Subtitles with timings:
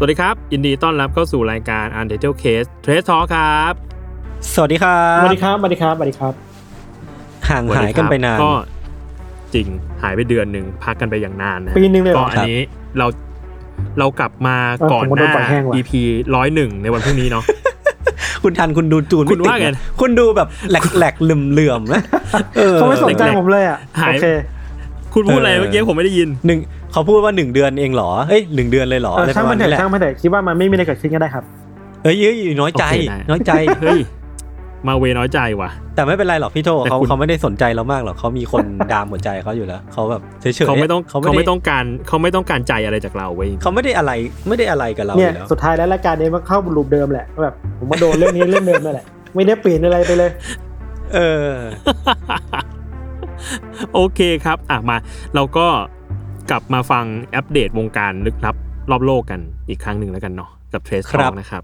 [0.00, 3.72] สวัสดีครับ ยินดีต้อนรับเข้าสู่รายการ Untitled Case Trace Talk ครับ
[4.54, 6.32] สวัสดีครัสบวัสดีครับสวัสดีครับสวัสดีครับ
[7.48, 8.52] ห่างหายกันไปนานก็
[9.54, 9.66] จริง
[10.02, 12.58] หายไปเดือนหนึ่งพักกันไปอย่างนานนะปีนึงเลยเหรก็ออันนี้
[12.98, 13.06] เรา
[13.98, 15.90] เรากลับมาเออก่อนผมก็หโดน้านปล่อยแห้งว่ะ EP
[16.36, 17.44] ร้อยหนึ่งในวันพรุ่งนี้เนาะ
[18.42, 22.00] คุณทันคุณดูจูนคุณม่ติดว่าไงนะคุณดูแบบแหลกแหลกๆเหลื่อมเหลื่อมๆนะ
[22.56, 24.26] เออเขาไม่สนใจแรกๆผมเลยอะหายโอเค
[25.14, 26.58] คุณพูดอะไรเออเมื่อกี้ผมไม่ได้ยินหนึ่ง
[26.92, 31.44] เขาพูดว่าหนึ่งเดือนเองเหรอเอ้ยหนึ่งเดือนเลยเหรอเอออะไรปช่างระมามัณนเถนี้แหอะละช่างมันเถอะคิดว่ามันไม่มีอะไรเกิดขึ้นก็ได้ครับ
[32.04, 34.00] เอ้ยเอ้ยน้อยใจ โอเคได้ น้อยใจ เฮ้ย
[34.88, 44.12] มาเวน้อยใจว่ะ แต่ไม่เป็นไรหรอกพี่โทแต่เขาคุณ เขาไม่ได้สนใจเรามากหรอกเขามีคน ดามหัวใจเขาอยู่แล้วเขาแบบเฉยๆเขาไม่ต้องเขาเขาไม่ไม่ได้ต้องการเขาไม่ต้องการใจอะไรจากเราเว้ย เขาไม่ได้อะไร
[44.48, 50.30] ไม่ได้อะไรกับเราอเนี่ยยู่แล้วสุดท้ายแล้วรายการนี้มันเข้าลูปเดิมแหละแบบผมมาโดนเรื่องนี้เรื่องเดิมนั่นแหละไม่ได้เปลี่ยนอะไรไปเลย
[51.14, 51.52] เออ
[53.94, 54.96] โอเคครับ อะมา
[55.34, 55.66] เราก็
[56.50, 57.04] กลับมาฟัง
[57.36, 58.56] อัปเดตวงการลึกลับ
[58.90, 61.62] รอบโลกกันอีกครั้งหนึ่งแล้วกันเนาะกับเทรสครัอบงนะครับ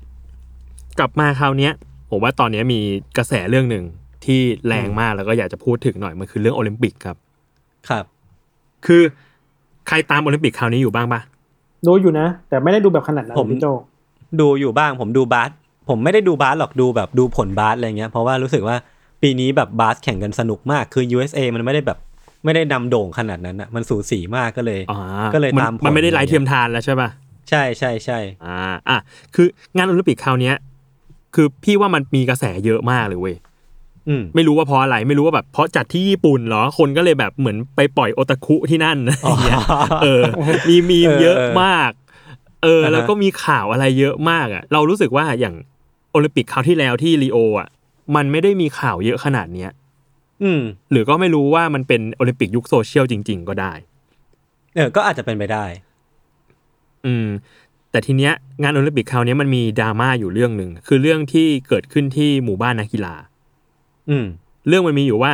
[0.99, 1.73] กลับมาคราวเนี้ย
[2.11, 2.81] ผมว่าตอนเนี้ยมี
[3.19, 3.85] กระแสเรื่องหนึ่ง
[4.25, 7.17] ที่แรงมากแล้วก็อยากจะพูดถึงหน่อยมันคือเรื่องโอลิมปิกครับ
[7.89, 8.05] ครับ
[8.87, 9.03] คือ
[9.89, 11.21] ใครตามโอลิมปิกคราวนี้อยู่บ้างปะ
[11.87, 13.67] ดูอยู่นะ แต่ไม่ได้ดูแบบขนาดนั้นผมพี่โจ
[14.41, 15.51] ดูอยู่บ้าง ผมดูบาส
[15.89, 18.77] ผมไม่ได้ดูบาสหรอกดูแบบดูผลบาสอะไรเงี้ยเพราะว่ารู้สึกว่า
[19.23, 21.99] ปีนี้แบบบาสแข่งกันสนุกมากคือ USA มันไม่ได้แบบ
[22.45, 25.01] ไม่ได้นำโด่งขนาดนั้นอะมันสูสีมากก็เลยอ่า
[25.35, 27.09] ก็เลยนตามผลมันไม่ได้ไร้เทียมทานแล้วใช่ปะ
[27.49, 28.57] ใช่ใช่ใช่อ่า
[28.89, 28.99] อะ
[29.35, 29.47] คือ
[29.77, 30.55] งานโอลิมปิกคราวเนี้ย
[31.35, 33.37] คือพี่ว่ามันมีกระแสเยอะมากเลยเว้ย
[34.09, 39.59] อืมไม่รู้ว่าเพราะอะไรไม่รู้ว่าแบบเพราะจัดที่ญี่ปุ่นเหรอคนก็เลยแบบเหมือนไปปล่อยโอตาคุที่นั่นอะไรอย่างเงี้ย
[40.03, 40.23] เออ
[40.69, 41.91] มีมีมเออเยอะมาก
[42.63, 45.55] เอออ่าฮะแล้วก็มีข่าวอะไรเยอะมากอะ เรารู้สึกว่าอย่าง
[46.13, 47.69] โอลิมปิกคราวที่แล้วที่รีโออะ
[48.17, 49.71] มันไม่ได้มีข่าวเยอะขนาดเนี้ย
[50.43, 53.73] อืม หรือก็ไม่รู้ว่ามันเป็นโอลิมปิกยุคโซเชียลจริง ๆ ก็ได้
[54.75, 55.65] เออ ก็อาจจะเป็นไปได้
[57.07, 57.27] อืม
[57.91, 63.15] แต่ทีเนี้ยงานโอลิมปิกคราวเนี้ยมันมีดราม่าอยู่เรื่องหนึ่งคือเรื่องที่เกิดขึ้นที่หมู่บ้านนักกีฬา
[64.09, 64.25] อืม
[64.69, 65.33] เรื่องมันมีอยู่ว่า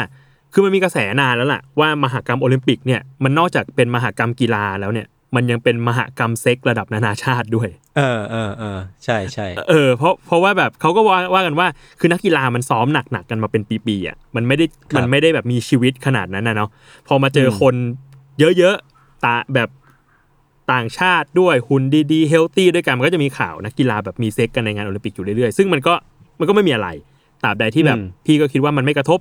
[0.53, 11.67] คือมันมีกระแสนานแล้วล่ะว่ามหกรรมโอลิมปิกเนี่ยมันนอกจากเป็นมหกรรมกีฬาแล้วเนี่ย มันยังเป็นมหกรรมเซ็กซ์ระดับนานาชาติด้วย เออเออเออใช่ใช่เออเพราะเพราะว่าแบบเขาก็ว่าว่ากันว่า
[12.01, 16.71] คือนักกีฬามันซ้อมหนักๆกันมาเป็นปีๆอะมันไม่ได้มันไม่ได้แบบมีชีวิตขนาดนั้นนะเนาะ
[17.07, 17.75] พอมาเจอคน
[18.59, 19.69] เยอะๆตาแบบ
[20.73, 25.95] ต่างชาติด้วยหุ่นดีๆ healthy ด้วยกันมันก็จะมีข่าวนักกีฬาแบบมีเซ็กซ์กันในงานโอลิมปิกอยู่เรื่อยๆซึ่งมันก็
[26.39, 26.89] มันก็ไม่มีอะไร
[27.43, 29.19] ตราบใดที่แบบพี่ก็คิดว่ามันไม่กระทบ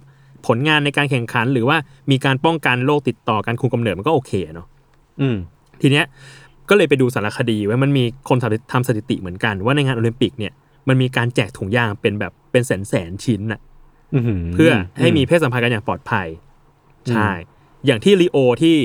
[0.48, 1.78] ผลงานในการแข่งขัน หรือว่า
[2.12, 4.68] มีการป้องกันโรคติดต่อการคุมกำเนิดมันก็โอเคอะเนาะ
[5.22, 5.38] อืม
[5.82, 6.06] ทีเนี้ย
[6.70, 10.54] ก็เลยไปดูสารคดีไว้มันมีคนทำทำสถิติเหมือนกัน ว่าในงานโอลิมปิกเนี่ย
[10.88, 13.60] มันมีการแจกถุงยางเป็นแบบเป็นแสนแสนๆชิ้นน่ะ
[14.14, 16.28] อื้อหือเพื่อให้มีเพศสัมพันธ์กันอย่างปลอดภัย
[17.10, 17.30] ใช่
[17.86, 18.76] อย่างที่รีโอที่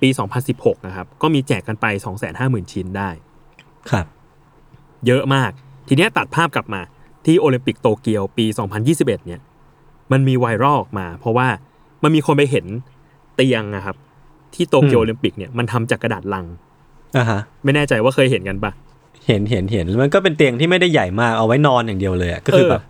[0.00, 0.08] ปี
[0.48, 1.86] 2016 นะครับ ก็มีแจกกันไป
[2.30, 3.10] 250,000 ชิ้นได้
[3.90, 4.06] ครับ
[5.06, 5.50] เยอะมาก
[5.88, 6.80] ทีเนี้ยตัดภาพกลับมา
[7.26, 8.46] ที่โอลิมปิกโตเกียวปี
[8.86, 9.40] 2021 เนี่ย
[10.12, 11.48] มันมีไวรัลออกมา เพราะว่า
[12.02, 12.66] มันมีคนไปเห็น
[13.34, 13.96] เตียงนะครับ
[14.54, 16.46] ที่โตเกียวอืมโอลิมปิกเนี่ยมันทำจากกระดาษลัง
[17.16, 18.72] อ่าฮะไม่แน่ใจว่าเคยเห็นกันปะ
[19.26, 22.82] เห็นเห็นเห็นมันก็เป็นเตียงที่ไม่ได้ใหญ่มากเอาไว้นอนอย่างเดียวเลยอะก็คือแบบ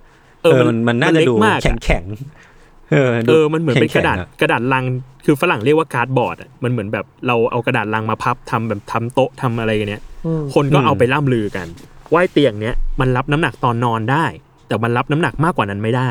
[0.42, 4.84] เออเออมันมันน่าจะเล็กดูมากแข็งอะแข็งๆเออเออมันเหมือนเป็นกระดาษแข็งๆอกระดาษลัง
[5.24, 11.66] คือฝรั่งเรียกว่า cardboard อะมันเหมือนแบบเราเอากระดาษลังมาพับทำแบบทำโต๊ะทำอะไรกันเนี้ยอืมคนก็อืมเอาไปล่ำลือกัน
[12.12, 14.26] ว่าไอ้เตียงเนี้ยมันรับน้ำหนักตอนนอนได้
[14.66, 16.10] แต่มันรับน้ำหนักมากกว่านั้นไม่ได้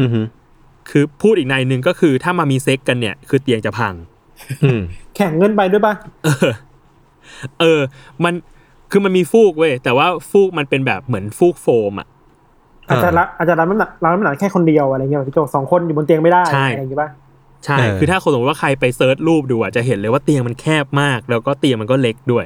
[0.00, 0.20] อือฮึ
[0.90, 4.17] คือพูดอีกนัยหนึ่งก็คือถ้ามามีเซ็กซ์กันเนี่ย คือเตียงจะพังอืม
[5.16, 5.94] แข็งเกินไปด้วยปะ
[6.24, 6.52] เออ
[7.60, 7.80] เออ
[8.24, 8.34] มัน
[8.90, 12.08] คือมันมีฟูกเว้ยแต่ว่าฟูกมันเป็นแบบเหมือนฟูกโฟมอะ
[12.88, 17.10] อาจจะรับอาจจะรับน้ำหนักรับน้ำหนักแค่คนเดียวอะไรเงี้ยพี่โจสองคนอยู่บนเตียงไม่ได้ใช่อะไรอย่างงี้ปะ
[17.64, 22.44] ใช่เออคือถ้าคนสมมติว่าใครไป search รูปดูอะจะเห็นเลยว่าเตียงมันแคบมาก แล้วก็เตียงมันก็เล็กด้วย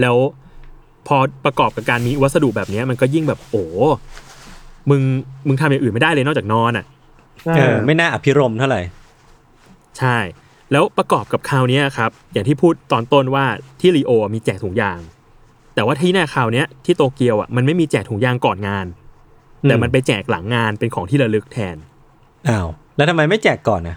[0.00, 0.16] แล้ว
[1.06, 3.64] พอประกอบกับการมีวัสดุแบบเนี้ยมันก็ยิ่งแบบโอ้
[4.90, 5.02] มึง
[5.46, 6.84] มึงทำอย่างอื่นไม่ได้เลยนอกจากนอนอะ
[7.56, 8.80] เออไม่น่าอภิรมย์เท่าไหร่
[9.98, 10.16] ใช่
[10.72, 13.44] แล้วประกอบกับคราวเนี้ยครับอย่างที่พูดตอนต้นว่า
[13.80, 15.00] ที่รีโอมีแจกถุงยาง
[15.74, 18.86] แต่ว่าที่หน้าคราวเนี้ยที่โตเกียวอะมันไม่มีแจกถุงยางก่อนงาน
[19.68, 21.76] แต่มันไปแจกหลังงานเป็นของที่ระลึกแทน
[22.48, 23.96] อ้าวแล้วทำไมไม่แจกก่อนนะ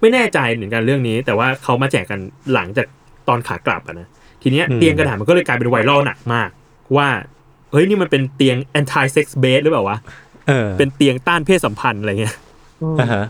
[0.00, 2.20] ไม่แน่ใจเหมือนกันเรื่องนี้ แต่ว่าเขามาแจกกัน
[2.54, 2.86] หลังจาก
[3.28, 4.08] ตอนขากลับอะนะ
[4.42, 6.50] ทีเนี้ยเตียงกระดาษมันก็เลยกลายเป็นไวรัลหนักมาก
[6.96, 7.08] ว่า
[7.70, 9.98] เฮ้ยนี่มันเป็นเตียง anti sex bed หรือเปล่าวะ
[10.48, 12.34] เออเป็นเตียงต้านเพศสัมพันธ์อะไรเงี้ย
[12.82, 13.24] อืมอ่าฮะ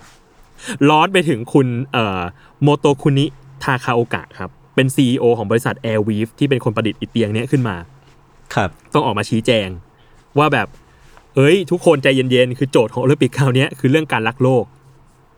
[0.90, 2.20] ร้อนไปถึงคุณเอ่อ
[2.62, 3.26] โมโตคุนิ
[3.64, 7.76] ทาคาโอกะครับ เป็น CEO ของบริษัท Airweave ที่เป็นคนประดิษฐ์อีเตียงเนี้ยขึ้นมา
[8.54, 9.68] ครับ ต้องออกมาชี้แจง
[10.38, 10.68] ว่าแบบ
[11.36, 14.64] เอ้ย ทุกคนใจเย็นๆ คือโจทย์ของโอลิมปิกคราวเนี้ยคือเรื่องการรักโลก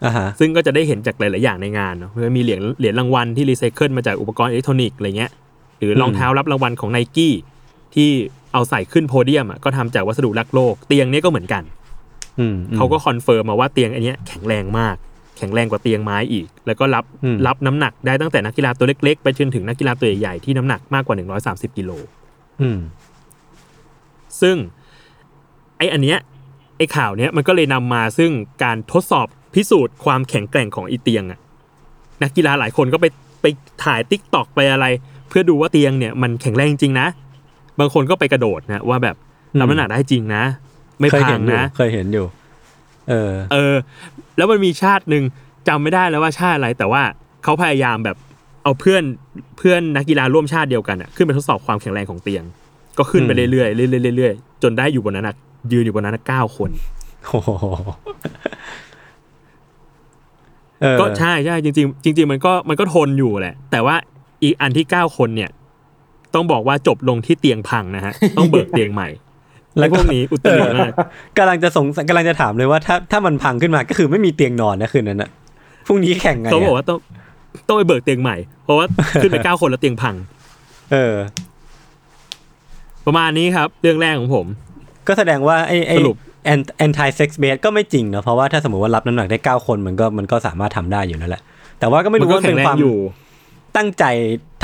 [0.05, 5.33] อ่าฮะซึ่งก็จะได้เห็นจากหลาย ๆ อย่างในงานเนาะมันมีเหรียญเหรียญรางวัลที่รีไซเคิลมาจากอุปกรณ์อิเล็กทรอนิกส์อะไรเงี้ย
[5.79, 7.35] หรือรองเท้ารับรางวัลของไนกี้
[7.95, 8.09] ที่
[8.53, 11.63] เอาใส่ขึ้นโพเดียมอะก็ทำจากวัสดุรักโลก เตียงเนี้ยก็เหมือนกัน
[12.39, 14.97] อืมอืมเขาก็ confirm มาว่าเตียงอันเนี้ยแข็งแรงมาก
[15.37, 21.17] แข็งแรงกว่าเตียงไม้อีก แล้วก็รับอืมรับน้ำหนักได้ตั้งแต่นักกีฬาตัวเล็ก ๆ ไปจนถึงนักกีฬาตัวใหญ่ๆที่น้ำหนักมากกว่า
[21.71, 21.91] 130กิโล
[22.61, 22.79] อืม
[24.41, 24.57] ซึ่ง
[25.79, 26.19] ไออันเนี้ย
[26.79, 28.31] ไอข่าวเนี้ยมันก็เลยนำมาซึ่ง
[28.65, 31.39] การทดสอบพิสูจน์ความแข็งแกร่งของอีเตียงอะ
[32.23, 33.07] นักกีฬาหลายคนก็ไป
[33.43, 33.47] ไป
[33.85, 34.87] ถ่ายติ๊กตอกไปอะไร
[35.29, 37.07] เพื่อดูว่าเตียงเนี่ยมันแข็งแรงจริงนะ
[37.79, 39.17] บางคนก็ไปกระโดดนะว่าแบบ
[39.55, 40.43] อืมรับน้ำหนักได้จริงนะ
[41.01, 42.27] ไม่เคยพัเห็งนอยู่นะเคยเห็นอยู่
[43.11, 43.75] เออ เออ
[44.37, 45.25] แล้วมันมีชาติหนึ่ง
[45.69, 47.03] จำไม่ได้แล้วว่าชาติอะไร แต่ว่า
[47.45, 48.17] เขาพยายามแบบ
[48.63, 49.03] เอาเพื่อน
[49.59, 52.45] เพื่อนนักกีฬาร่วมชาติเดียวกันอะขึ้นไปทดสอบความแข็งแรงของเตียง
[52.99, 55.37] ก็ขึ้นไปอืมเรื่อยๆเรื่อยๆเรื่อยๆจนได้อยู่บนนั้นอะ
[55.73, 56.71] ยืนอยู่บนนั้นเก้าคน
[57.27, 57.51] โอ้โห
[60.81, 63.97] เออก็ใช่ใช่จริงๆจริงๆมันก็มันก็ทนอยู่แหละ แต่ว่า
[64.43, 65.51] อีกอันที่เก้าคนเนี่ย
[66.35, 69.09] ต้องบอกว่าจบลงที่เตียงพังนะฮะ ต้องเบิกเตียงใหม่
[69.79, 70.93] แล้แล้ววก็พวกนี้อุตริมาก
[71.39, 75.31] กำลังจะสงสัยกำลังจะถามเลยว่าถ้าถ้ามันพังขึ้นมาก็คือไม่มีเตียงนอนนะคืนนั้นอะ
[75.87, 76.99] พรุ่งนี้แข่งไงะเขาบอกว่าต้อง
[77.69, 78.87] ต้องไปเบิกเตียงใหม่ เพราะว่า
[79.23, 80.15] ขึ้นไปเก้าคนแล้วเตียงพัง
[80.93, 81.15] เออ
[83.07, 84.47] ประมาณนี้ครับ เรื่องแรกของผม
[85.09, 86.51] ก็แสดงว่าไอ้ไอ้สรุปแอ
[86.89, 91.43] นตี้เซ็กซ์เบสก็ไม่จริงเนอะเพราะว่าถ้าสมมติว่ารับน้ำหนักได้เก้าคนมันก็มันก็สามารถทำได้อยู่นั่นแหละ
[91.79, 92.97] แต่ว่าก็ไม่มันรู้ก็ว่าแข็เป็งนแรคงวามอยู่
[93.77, 94.05] ตั้งใจ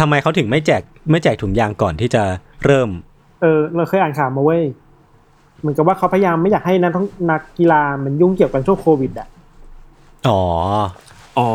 [0.01, 2.23] ทำไมเขาถึงไม่แจกไม่แจกถุงยางก่อนที่จะ
[2.65, 2.89] เริ่ม
[3.43, 4.63] เออ เราเคยอ่านข่าวมาเว้ย
[5.61, 9.29] เหมือนกับว่าเขาพยายามไม่อยากให้นักท่องนักกีฬามันยุ่งเกี่ยวกันช่วงโควิดอะ
[10.29, 10.41] อ๋อ
[11.39, 11.49] อ๋อ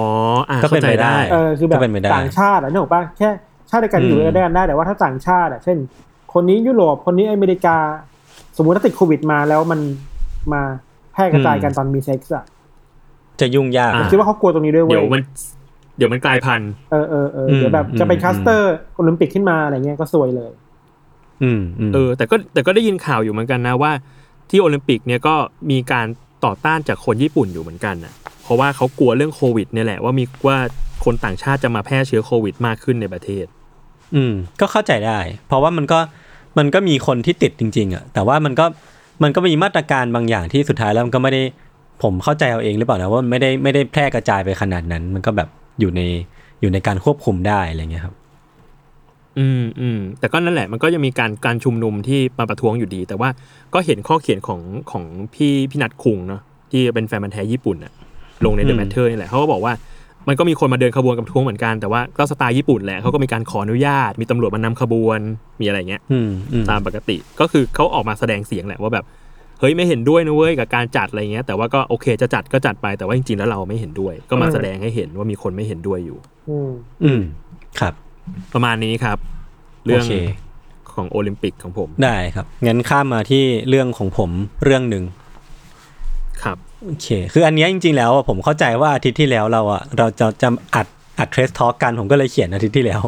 [0.50, 3.30] อ่าก็เป็นเข้าใจไปได้ได้เออคือแบบก็เป็นไปได้ต่างชาติอะนึกออกปะแค่
[3.70, 5.78] ชาติเดียวกันอยู่อืมด้วยกันได้แต่ว่าถ้าต่างชาติอะเช่น
[6.34, 7.78] คนนี้ยุโรปคนนี้อเมริกา
[8.58, 9.80] สมมุติถ้าติดโควิดมาแล้วมัน
[10.54, 10.62] มา
[11.14, 12.44] แพร่กระจายกันตอนมีเซ็กซ์อะ
[13.42, 15.22] จะยุ่งยากอ่าคิดว่าเขากลัวตรงนี้ด้วยเว้เดี๋ยวมัน
[15.98, 20.65] เดี๋ยวมันกลายพันธุ์เออเออเอออืมเดี๋ยวแบบจะเป็นอืมคลัสเตอร์โอลิมปิกขึ้นมาอะไรเงี้ยก็ซวยเลยอืมอืม
[21.94, 23.92] เออ แต่ก็แต่ก็ได้ยินข่าวอยู่เหมือนกันนะว่า
[24.50, 25.36] ที่โอลิมปิกเนี่ยก็
[25.72, 26.08] มีการ
[26.46, 30.58] ต่อต้านจากคนญี่ปุ่นอยู่เหมือนกันนะเพราะว่าเขากลัวเรื่องโควิดเนี่ยแหละว่ามีว่า
[31.06, 33.46] คนต่างชาติจะมาแพร่เชื้อโควิดมากขึ้นในประเทศ
[34.16, 36.00] อืม ก็เข้าใจได้ เพราะว่ามันก็
[36.58, 38.66] มันก็มีคนที่ติดจริง ๆอะแต่ว่ามันก็
[39.24, 41.42] มันก็มีมาตรการบางอย่างที่สุดท้ายแล้วมันก็ไม่ได้
[42.04, 45.50] ผมเข้าใจเอาเองหรือเปล่านะว่ามันไม่ได้ไม่ได้แพร่กระจายไปขนาดนั้น มันก็แบบ
[45.80, 46.02] อยู่ใน
[46.62, 48.16] อยู่ในการควบคุมได้อะไรเงี้ยครับ
[49.40, 53.30] อืมอืมแต่ก็นั่นแหละมันก็จะมีการการชุมนุมที่มาประท้วงอยู่ดี แต่ว่า
[53.74, 54.62] ก็เห็นข้อเขียนของ
[54.92, 55.04] ของ
[55.34, 56.42] พี่พี่นัทคุงเนาะ
[56.72, 57.92] ที่เป็นแฟนมันธุ์แท้ญี่ปุ่นอะ
[58.46, 59.74] ลงใน The อืม Matter นี่แหละเขาก็บอกว่า
[60.28, 65.20] มันก็มีคนมาเดินขบวนกับประท้วงเหมือนกันแต่ว่าก็สไตล์ญี่ปุ่นแหละเขาก็มีการขออนุญาต มีตำรวจมานำขบวน
[65.62, 69.06] มีอะไรเงี้ยอืมอืมตามปกติ ก็คือเขาออกมาแสดงเสียงแหละว่าแบบ
[69.60, 76.18] เฮ้ยไม่เห็นด้วยนะเว้ยกับการจัดอะไรเงี้ยแต่ว่าก็โอเคจะจัดก็จัดไปแต่ว่าจริงๆแล้วเราไม่เห็นด้วย ก็มาอืมแสดงให้เห็นว่ามีคนไม่เห็นด้วยอยู่
[76.50, 76.72] อืม
[77.04, 77.22] อืม
[77.80, 77.94] ครับ
[78.54, 79.18] ประมาณนี้ครับ
[79.86, 80.14] เรื่องโอเค
[80.94, 84.30] ของโอลิมปิกของผม ได้ครับงั้นข้ามมาที่เรื่องของผม
[84.64, 85.04] เรื่องหนึ่ง
[86.44, 90.88] ครับโอเค คืออันเนี้ยจริง ๆ แล้วอะผมเข้าใจว่าอาทิตย์ที่แล้วเราอะเราจะจะอัด
[91.20, 93.02] อัดเทรสทอ k กันผมก็เลยเขียนอาทิตย์ที่แล้ว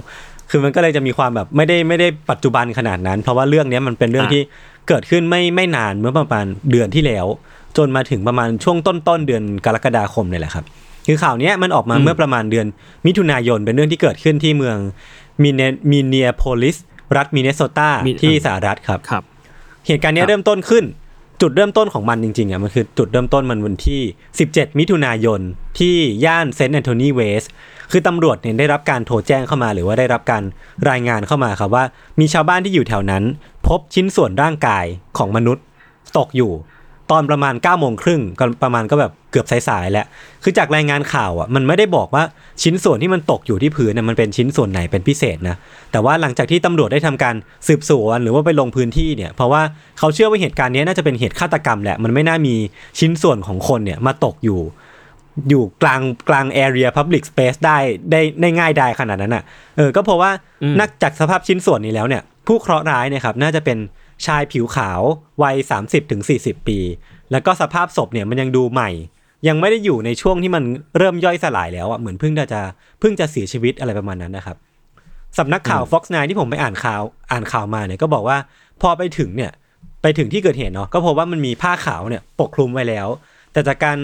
[0.50, 4.44] คือมันก็เลยจะมีความแบบไม่ได้ไม่ได้ปัจจุบันขนาดนั้น เพราะว่าเรื่องเนี้ยมันเป็นเรื่องอะที่
[4.88, 7.26] เกิดขึ้นไม่ไม่นานเมื่อประมาณเดือนที่แล้ว
[7.78, 10.66] จนมาถึงประมาณช่วงต้นต้นๆเดือนกรกฎาคมเนี่ยแหละครับ
[11.08, 12.68] คือข่าวเนี้ยมันออกมาเมื่อประมาณเดือน
[13.06, 14.78] มิถุนายนเป็นเรื่องที่เกิดขึ้นที่เมือง
[15.44, 15.62] มินเน
[15.92, 16.78] มินนีแอโพลิส
[17.18, 19.24] รัฐมินเนโซตามิที่สหรัฐครับครับ
[19.88, 20.86] เหตุการณ์เนี้ครับเริ่มต้นขึ้น
[21.42, 24.02] จุดเริ่มต้นของมันจริงๆอะมันคือจุดเริ่มต้นมันวันที่
[24.40, 25.40] 17 มิถุนายน
[25.80, 25.96] ที่
[26.26, 27.44] ย่านเซนต์แอนโทนีเวสต์
[27.92, 30.44] คือตำรวจเนี่ยได้รับการโทรแจ้งเข้ามาหรือว่าได้รับการ
[30.90, 31.84] รายงานเข้ามาครับว่า
[32.20, 33.24] มีชาวบ้านที่อยู่แถวนั้น
[33.68, 34.86] พบชิ้นส่วนร่างกาย
[35.18, 35.64] ของมนุษย์
[36.18, 36.52] ตกอยู่
[37.12, 40.06] ตอนประมาณเก้าโมงครึ่งก็ประมาณก็แบบเกือบสายๆแล้ว
[40.44, 42.24] คือจากรายงานข่าวอะมันไม่ได้บอกว่า
[42.64, 45.56] ชิ้นส่วนที่มันตกอยู่ที่พื้นน่ะมันเป็นชิ้นส่วนไหนเป็นพิเศษนะ
[45.92, 47.36] แต่ว่าหลังจากที่ตำรวจได้ทำการ
[47.68, 49.62] สืบสวนหรือว่าไปลงพื้นที่เนี่ย เพราะว่า
[50.00, 52.56] เขาเชื่อว่าเหตุการณ์นี้น่าจะเป็นเหตุฆาตกรรมแหละ มันไม่น่ามี
[53.00, 54.62] ชิ้นส่วนของคนเนี่ยมาตกอยู่
[55.50, 57.78] อยู่กลางกลาง area public space ได้
[58.12, 59.44] ได้ได้ง่ายได้ขนาดนั้นอะ
[59.78, 60.32] เออ ก็เพราะว่า
[60.64, 63.78] อืมนักจากสภาพชิ้นส่วนนี้แล้วเนี่ย ผู้เคราะห์ร้ายเนี่ยครับน่าจะเป็น
[64.26, 65.02] ชายผิวขาว
[65.44, 66.80] วัย 30-40ถึง40 ปี
[67.32, 68.90] แล้วก็สภาพศพเนี่ยมันยังดูใหม่
[69.48, 70.64] ยังไม่ได้อยู่ในช่วงที่มัน
[70.98, 72.62] เริ่มย่อยสลายแล้วอะเหมือนเพิ่งจะ
[73.00, 74.58] เพิ่งจะเสียชีวิตอะไรประมาณนั้นนะครับ
[75.38, 78.38] สำนักข่าว Fox 9ที่ผมไปอ่านข่าวอ่านข่าวมาเนี่ยก็บอกว่า
[78.82, 79.52] พอไปถึงเนี่ย
[80.02, 83.08] ไปถึงที่เกิดเหตุเนาะก็พบว่ามันมีผ้าขาวเนี่ยปกคลุมไว้แล้ว
[83.52, 83.98] แต่จากการ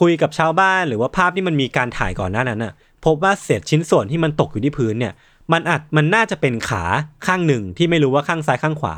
[0.00, 2.72] คุยกับชาวบ้านหรือว่าภาพที่มันมีการถ่ายก่อนหน้านั้นน่ะ
[3.04, 5.12] พบว่าเศษชิ้นส่วนที่มันตกอยู่ที่พื้นเนี่ย
[5.52, 6.84] มันอาจมันน่าจะเป็นขา
[7.26, 8.94] ข้างหนึ่งที่ไม่รู้ว่าข้างซ้ายข้างขวา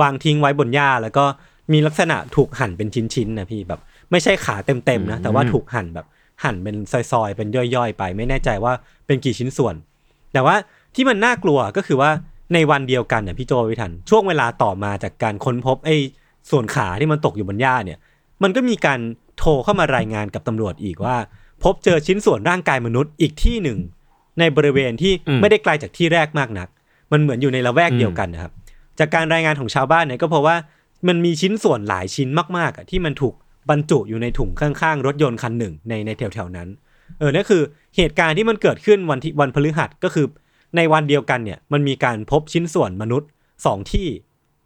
[0.00, 1.24] วางทิ้งไว้บนหญ้าแล้วก็
[1.72, 3.80] มีลักษณะถูกหั่นเป็นชิ้นๆนะพี่แบบ
[4.10, 6.06] ไม่ใช่ขาเต็มๆนะแต่ว่าถูกหั่นแบบ
[6.44, 8.72] หั่นเป็นซอยๆ เป็นย่อยๆ ไป ไม่แน่ใจว่า
[9.06, 9.74] เป็นกี่ชิ้นส่วน
[10.32, 10.56] แต่ว่า
[10.94, 12.10] ที่มันน่ากลัวก็คือว่า
[12.54, 15.96] ในวันเดียวกันเนี่ยพี่โจวิทันช่วงเวลาต่อมาจากการค้นพบไอ้
[16.50, 17.98] ส่วนขาที่มันตกอยู่บนหญ้าเนี่ย
[18.42, 19.00] มันก็มีการ
[19.38, 21.16] โทรเข้ามารายงานกับตำรวจอีกว่า
[21.62, 23.78] พบเจอชิ้นส่วนร่างกายมนุษย์อีกที่หนึ่ง
[24.38, 26.68] ในบริเวณที่อืมไม่ได้ไกลจากที่แรกมากนัก
[27.12, 28.52] มันเหมือนอยู่ในละแวกเดียวกันนะครับ
[28.98, 30.56] จากการรายงานของชาวบ้านเนี่ยก็เพราะว่า
[31.08, 33.34] มันมีชิ้นส่วนหลายชิ้นมากๆอะที่มันถูก
[33.70, 36.68] บรรจุอยู่ในถุงข้างๆ รถยนต์คันหนึ่งในในแถวๆนั้น
[37.18, 37.62] เออนั่นคือ
[37.96, 40.26] เหตุการณ์ที่มันเกิดขึ้นวันที่วันพฤหัสก็คือ
[40.76, 43.28] ในวันเดียวกันเนี่ยมันมีการพบชิ้นส่วนมนุษย์
[43.66, 44.08] สองที่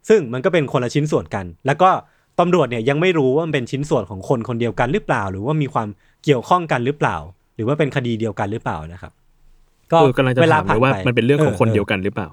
[0.08, 1.90] ซึ่งมันก็เป็นคนละชิ้นส่วนกัน แล้วก็
[2.40, 5.88] ตำรวจเนี่ยยังไม่รู้ว่ามันเป็นชิ้นส่วนของคนคนเดียวกันหรือเปล่า หรือว่ามีความ
[6.24, 7.16] เกี่ยวข้องกันหรือเปล่า
[7.56, 9.12] หรือว่าเป็นคดีเดียวกันหรือเปล่านะครับ
[9.90, 12.28] เออกำลังจะถามเลยว่ามันเป็นเรื่องของคนเดียวกันกันหรือเปล่า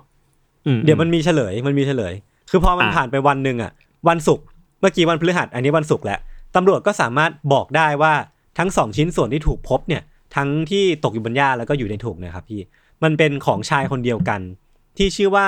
[0.86, 2.14] เดี๋ยวมันมีเฉลยมันมีเฉลย
[2.52, 3.72] คือพอมันอะผ่านไปวันหนึ่งอะ
[4.08, 4.46] วันศุกร์
[4.82, 6.20] เมื่อกี้วันพฤหัสอันนี้วันศุกร์แล้ว
[6.56, 8.14] ตำรวจก็สามารถบอกได้ว่า
[8.58, 10.02] ทั้งสองชิ้นส่วนที่ถูกพบเนี่ย
[10.36, 12.62] ทั้งที่ตกอยู่บนหญ้าแล้วก็อยู่ในถุงเนะครับพี่
[13.04, 14.42] มันเป็นของชายคนเดียวกัน
[14.98, 15.48] ที่ชื่อว่า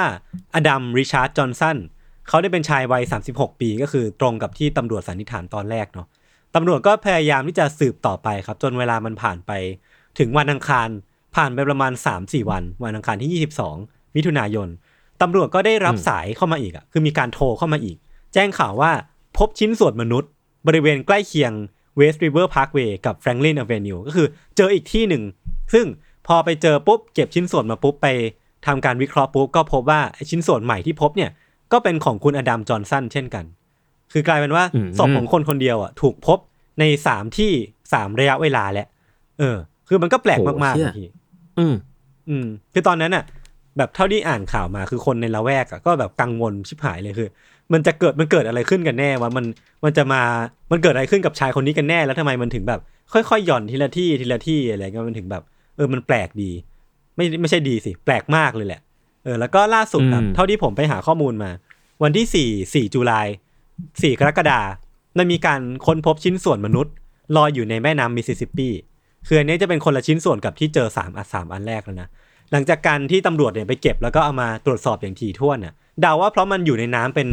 [0.55, 1.77] อดัมริชาร์ดจอห์นสัน
[2.27, 6.07] เขาได้เป็นชายวัย 36 ปีก็คือตรงกับที่ตำรวจสันนิษฐานตอนแรกเนาะ
[6.55, 9.51] ตำรวจก็พยายามที่จะสืบต่อไปครับ จนเวลามันผ่านไป
[10.19, 10.89] ถึงวันอังคาร
[11.36, 11.91] ผ่านไปประมาณ
[12.22, 14.67] 3-4 วัน วันอังคารที่ 22 มิถุนายน
[15.22, 17.98] ตำรวจก็ได้รับอืมสายเข้ามาอีกอะคือมีการโทรเข้ามาอีก
[18.34, 18.91] แจ้งข่าวว่า
[19.38, 20.29] พบชิ้นส่วนมนุษย์
[20.67, 21.51] บริเวณใกล้เคียง
[22.00, 25.24] West River Parkway กับ Franklin Avenue ก็คือเจออีกที่หนึ่ง
[25.74, 25.86] ซึ่ง
[26.27, 28.07] พอไปเจอปุ๊บเก็บชิ้นส่วนมาปุ๊บไป
[28.65, 31.31] ทำการวิเคราะห์ปุ๊บก็พบว่าไอ้ชิ้นส่วนใหม่ที่พบเนี่ย
[31.72, 33.45] ก็เป็นของคุณอดัมจอห์นสันเช่นกัน
[34.13, 36.39] คือกลายเป็นว่าอืมศพของคนคนเดียวอะถูกพบ
[36.79, 37.51] ในสามที่
[37.93, 38.88] สามระยะเวลาแหละ
[39.39, 39.57] เออ
[39.88, 41.07] คือมันก็แปลกโหมากๆเชี่ยนะพี่
[41.60, 41.75] อืม
[42.29, 43.24] อืม คือตอนนั้นอะ
[43.77, 47.29] แบบเท่าที่อ่านข่าวมาคือคนในละแวกอะก็แบบกังวลชิบหายเลยคือ
[47.74, 49.46] มันจะเกิดมันเกิดอะไรขึ้นกันแน่ว่ามัน
[49.84, 50.22] มันจะมา
[50.72, 52.79] มันเกิดอะไรขึ้นกับชายคนนี้กันแน่แล้วทำไมมันถึงแบบ
[53.13, 55.44] ค่อยๆหย่อนทีละที่ทีละที่อะไรเงี้ยมันถึงแบบ
[55.75, 56.51] เออมันแปลกดี
[57.15, 58.82] ไม่ไม่ใช่ดีสิ แปลกมากเลยแหละ
[59.24, 61.51] เออแล้วก็ล่าสุดครับอืมเท่าที่ผมไปหาข้อมูลมา
[62.03, 63.27] วันที่สี่สี่ July
[64.01, 64.60] สี่กรกฎา
[65.17, 66.94] มันมีการค้นพบชิ้นส่วนมนุษย์
[67.36, 68.70] ลอยอยู่ในแม่น้ำมิสซิสซิปปี
[69.27, 72.10] คืออันนี้จะเป็นคนละชิ้นส่วนกับที่เจอสามอันสามอันแรกแล้วนะ
[72.52, 77.28] หลังจากการที่ตำรวจเนี่ยไปเก็บแล้วก็เอามาตรวจสอบอย่างถี่ถ้วนน่ะเดาว่าเพราะมันอยู่ในน้ำเป็น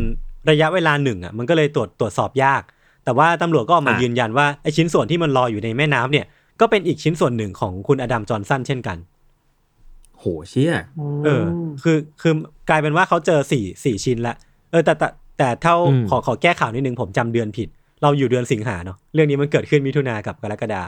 [0.51, 2.63] ระยะเวลาหนึ่งอะมันก็เลยตรวจตรวจสอบยาก
[3.05, 6.27] แต่ว่าตำรวจก็ออกมาอะยืนยันว่าไอ้ชิ้นส่วนที่มันลอยอยู่ในแม่น้ำเนี่ย
[6.61, 8.97] ก็เป็นอีกชิ้นส่วนหนึ่งของคุณอดัมจอห์นสันเช่นกัน
[10.19, 10.75] โหเชี่ย
[11.25, 11.45] เออ
[11.83, 12.33] คือคือ
[12.71, 14.35] กลายเป็นว่าเขาเจอสี่สี่ชิ้นละ
[14.71, 17.69] เออแต่แต่แต่เท่าอืมขอขอแก้ข่าวนิดนึงผมจำเดือนผิด
[18.03, 20.83] เราอยู่เดือนสิงหาเนาะเรื่องนี้มันเกิดขึ้นมิถุนากับกรกฎา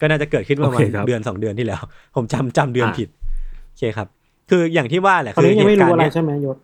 [0.00, 1.82] ก็น่าจะเกิดขึ้นประมาณโอเคครับเดือนสองเดือนที่แล้ว
[2.16, 3.08] ผมจำจำเดือนอะผิด
[3.76, 4.08] โอเคครับ
[4.50, 6.56] คืออย่างที่ว่าแหละตอนคือนี้ยังไม่รู้อะไรเหตุกาณ์เนี้ยใช่ไหมยศ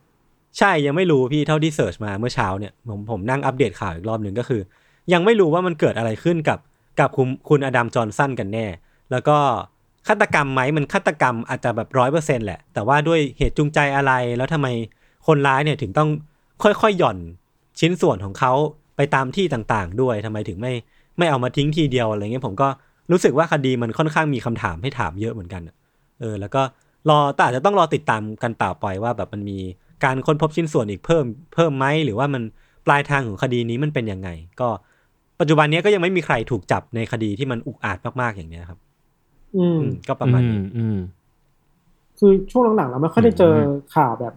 [0.59, 4.61] ใช่ยังไม่รู้พี่เท่าที่เสิร์ชมาเมื่อเช้าเนี่ยผมผมนั่งอัปเดตข่าวอีกรอบหนึ่งก็คือ
[5.13, 6.59] ยังไม่รู้ว่ามันเกิดอะไรขึ้นกับ
[7.01, 8.67] กับคุณคุณอดัมจอห์นสันกันแน่
[9.11, 9.37] แล้วก็
[10.09, 14.69] ฆาตกรรมไหมมันฆาตกรรมอาจจะแบบร้อยเปอร์เซ็นแหละ แต่ว่าด้วยเหตุจูงใจอะไรแล้วทำไม
[15.27, 16.09] คนร้ายเนี่ยถึงต้อง
[16.63, 17.19] ค่อยๆหย่อน
[17.81, 18.53] ชิ้นส่วนของเขา
[18.97, 20.73] ไปตามที่ต่างๆ ด้วยทำไมถึงไม่
[21.19, 22.69] ไม่เอามาทิ้งทีเดียวอะไรเงี้ยผมก็
[23.11, 25.75] รู้สึกว่าคดีมันค่อนข้างมีคำถามให้ถามเยอะเหมือนกันอะ
[26.21, 26.63] เออ แล้วก็
[27.11, 29.59] รอแต่อาจจะต้องรอติดตามกันต่อไปว่าแบบมันมี
[30.05, 32.43] การค้นพบชิ้นส่วนอีกเพิ่มเพิ่มไหมหรือว่ามัน
[32.87, 34.29] ปลายทางของคดีนี้มันเป็นยังไง
[34.61, 34.69] ก็
[35.41, 38.79] ปัจจุบันเนี้ยก็ยังไม่มีใครถูกจับในคดีที่มันอุกอาจมากๆอย่างเนี้ยครับ
[39.57, 40.99] อืมอืมก็ประมาณนี้อือืม
[42.19, 43.55] คือช่วงหลังๆเราไม่ค่อยได้เจอ
[43.95, 44.35] ข่าวแบบ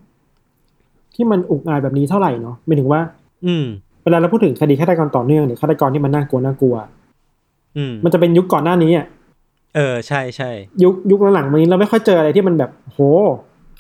[1.16, 3.02] ที่มันอุกอาจแบบนี้เท่าไหร่เนาะหมายถึงว่า
[3.46, 3.66] อืม
[4.04, 6.76] เวลาเราพูดถึงคดีฆาตกรต่อเนื่องหรือฆาตกรที่มันน่ากลัวน่ากลัว
[7.78, 9.06] อืมมันจะเป็นยุคก่อนหน้านี้อะ
[9.76, 10.50] เออใช่ใช่
[10.84, 13.00] ยุคยุคหลังๆมานี้เราไม่ค่อยเจออะไรที่มันแบบโห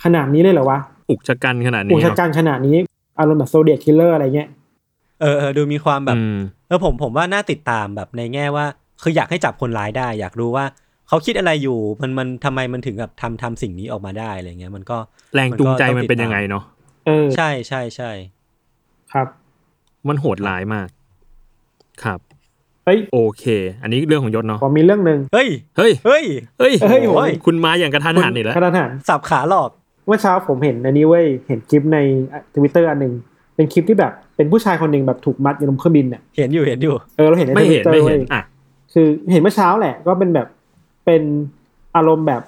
[0.03, 2.75] ขนาดนี้เลยเหรอวะอุกฉกรรจ์ขนาดนี้อุกฉกรรจ์ขนาดนี้
[3.19, 4.49] อารมณ์แบบ Zodiac Killer อะไรเงี้ย
[5.21, 6.37] เออเออดูมีความแบบอืม
[6.67, 8.65] เออผมผมว่าน่าติดตามแบบในแง่ว่า
[9.01, 10.65] คืออยากให้จับคนร้ายได้ อยากรู้ว่า
[11.07, 14.97] เขาคิดอะไรอยู่มันมันทำไมมันถึงแบบทำทำสิ่งนี้ออกมาได้อะไรเงี้ยมันก็
[15.35, 16.63] แรงจูงใจมันเป็นต้องติดตามยังไงเนาะ
[17.05, 18.11] เออใช่ใช่ใช่
[19.13, 19.27] ครับ
[20.07, 20.87] มันโหดร้ายมาก
[22.03, 22.19] ครับ
[22.85, 23.45] เฮ้ยโอเค
[23.83, 26.23] อันนี้เรื่องของยศเนาะผมมีเรื่องหนึ่งเฮ้ย เฮ้ย เฮ้ย
[26.59, 29.69] เฮ้ย เฮ้ยโอ้ยคุณมาอย่างกระทันหันอีกแล้วขนาดหันสับขาหลอก
[30.07, 31.97] เมื่อเช้าผมเห็นอันนี้เว้ยเห็นคลิปใน
[32.55, 33.13] ทวิตเตอร์อันหนึ่ง
[33.55, 38.41] เป็นคลิปที่แบบเป็นผู้ชายคนหนึ่งแบบถูกมัดอยู่บนเครื่องบินเนี่ยเห็นอยู่เห็นอยู่เออเราเห็นในทวิตเตอร์เว้ย ไม่เห็นไม่ทวิเห็นอะ
[38.93, 40.47] คือเห็นเมื่อเช้าแหละ ก็เป็นแบบ
[41.05, 41.21] เป็น
[41.95, 42.41] อารมณ์แบบ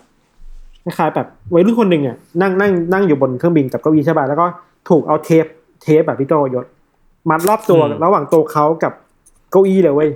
[0.84, 4.46] คล้ายๆแบบวัยรุ่นคนหนึ่งอะนั่งนั่งนั่งอยู่บนเครื่องบินกับเก้าอี้ใช่ป่ะแล้วก็
[4.89, 5.46] ถูกเอาเทป
[5.84, 6.65] เทปแบบพี่โจยศ
[7.29, 8.94] มัดรอบตัวอืมระหว่างตัวเขากับ
[9.51, 10.10] เก้าอี้เลยเว้ย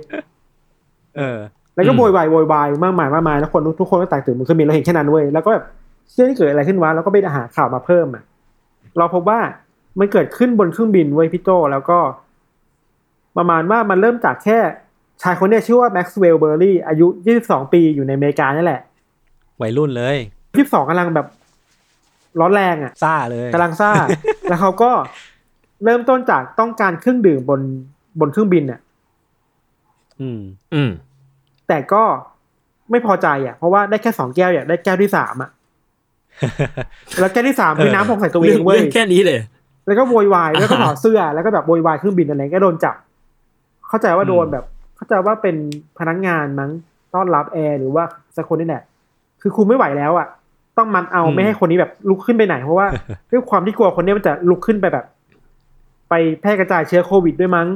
[1.16, 1.38] เออ
[1.74, 5.64] แล้วก็อืมโวยวายโวยวายมากมายมากมายแล้วคนทุกคนก็แตกตื่นบนเครื่องบินเราเห็นแค่นั้นเว้ยแล้วก็แบบ
[6.10, 8.22] เชื่อที่เกิดอะไรขึ้นวะแล้วก็ไปหาข่าวมาเพิ่มอะ
[8.98, 9.40] เราพบว่า
[9.98, 11.98] มันเกิดขึ้นบนเครื่องบินเว้ยพี่โจแล้วก็
[13.36, 14.58] ประมาณว่ามันเริ่มจากแค่
[15.22, 17.06] ชายคนเนี้ยชื่อว่าแม็กซ์เวลเบอร์รี่อายุ
[17.40, 18.80] 22 ปีอยู่ในอเมริกานี่แหละ
[19.60, 20.16] วัยรุ่นเลย
[20.52, 21.26] 22กำลังแบบ
[22.40, 23.90] ร้อนแรงอะซ่าเลยกำลังซ่า
[24.48, 24.90] แล้วเขาก็
[25.84, 27.60] เริ่มต้นจากต้องการเครื่องดื่มบน
[28.20, 28.80] บนเครื่องบินอะ
[30.20, 30.40] อืม
[30.74, 30.90] อืม
[31.68, 32.02] แต่ก็
[32.90, 35.50] ไม่พอใจอะ เพราะว่าได้แค่สองแก้วอยากได้แก้วที่สามอะ
[37.20, 39.38] แล้วแก้วที่สามคือน้ำหกใส่ตัวเอเรื่องงเว้ยเรื่องแค่นี้เลย
[39.86, 42.96] แล้วก็โวยวายแล้วก็อ่าถอดเสื้อแล้วก็แบบโวยวายเครื่องบินอะไรก็โดนจับ
[43.88, 44.64] เข้าใจว่าโดนแบบ
[44.96, 45.56] เข้าใจว่าเป็น
[45.98, 46.70] พนักงานมั้ง
[47.14, 48.04] ต้อนรับแอร์หรือว่า
[48.36, 48.82] สักคนนี่แหละ
[49.42, 50.28] คือคุมไม่ไหวแล้วอะ
[50.78, 52.86] ต้องมันเอาอืมไม่ให้คนนี้แบบลุกขึ้นไปไหนเพราะว่า
[53.30, 55.04] ด้วยความที่กลัวคนนี้มันจะลุกขึ้นไปแบบ
[56.08, 57.68] ไปแพร่กระจายเชื้อโควิดด้วยมั้ง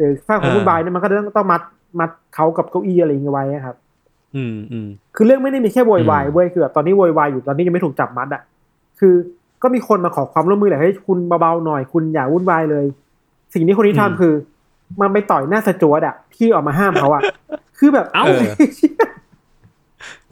[0.00, 1.62] หรือสร้างความวุ่นวายด้วยมันก็ต้องต้องมัด
[2.00, 3.76] มัดเขากับเก้าอี้อะไรอย่างเงี้ยไว้ครับ
[4.36, 8.42] อืมอืมคือเรื่องไม่ได้มีแค่โวยวายเว้ยคือแบบตอนนี้โวยวายอยู่ตอนนี้ยังไม่ถูกจับมัดอะ
[8.98, 9.14] คือ
[9.62, 12.84] ก็มีคนมาขอความร่วมมือแหละให้คุณเบาๆหน่อยคุณอย่าวุ่นวายเลย
[13.54, 14.34] สิ่งที่คนนี้ทำคือ
[15.00, 17.22] มันไปต่อยหน้าสจวตอะที่ออกมาห้ามเขาอะ
[17.78, 18.24] คือแบบเอ้า